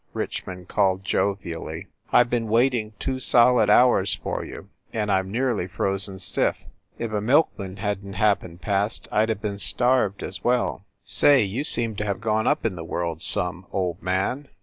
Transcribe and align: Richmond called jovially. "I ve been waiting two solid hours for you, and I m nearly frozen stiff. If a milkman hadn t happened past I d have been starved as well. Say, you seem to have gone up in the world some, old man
Richmond 0.13 0.67
called 0.67 1.03
jovially. 1.03 1.85
"I 2.11 2.23
ve 2.23 2.29
been 2.29 2.47
waiting 2.49 2.93
two 2.97 3.19
solid 3.19 3.69
hours 3.69 4.15
for 4.15 4.43
you, 4.43 4.69
and 4.91 5.11
I 5.11 5.19
m 5.19 5.29
nearly 5.31 5.67
frozen 5.67 6.17
stiff. 6.17 6.65
If 6.97 7.13
a 7.13 7.21
milkman 7.21 7.77
hadn 7.77 8.13
t 8.13 8.17
happened 8.17 8.61
past 8.61 9.07
I 9.11 9.27
d 9.27 9.29
have 9.33 9.41
been 9.43 9.59
starved 9.59 10.23
as 10.23 10.43
well. 10.43 10.85
Say, 11.03 11.43
you 11.43 11.63
seem 11.63 11.95
to 11.97 12.05
have 12.05 12.19
gone 12.19 12.47
up 12.47 12.65
in 12.65 12.75
the 12.75 12.83
world 12.83 13.21
some, 13.21 13.67
old 13.71 14.01
man 14.01 14.47